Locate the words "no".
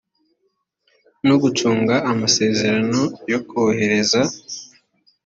1.27-1.35